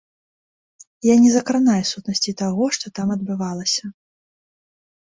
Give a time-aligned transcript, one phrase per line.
[1.07, 3.95] Я не закранаю сутнасці таго, што там адбывалася.